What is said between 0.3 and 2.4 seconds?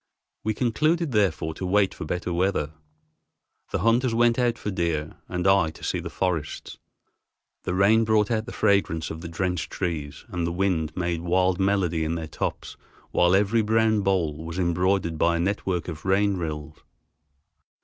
We concluded therefore to wait for better